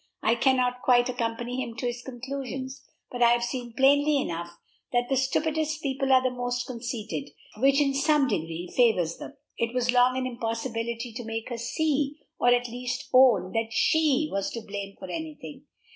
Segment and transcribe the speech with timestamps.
[0.23, 4.49] I cannot quite accompany him to his conclusions; but I have seen plainly enough
[4.91, 9.37] that the stupidest people are the most conceited, which in some degree favors them.
[9.59, 14.27] It was long an impossibility to make her see, or at least own, that she
[14.31, 15.65] was to blame for any thing.